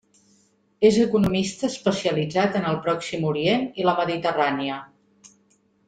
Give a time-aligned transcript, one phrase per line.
[0.89, 4.81] És economista especialitzat en el Pròxim Orient i la Mediterrània.